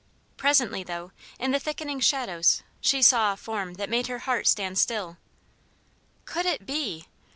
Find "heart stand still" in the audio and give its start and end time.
4.25-5.17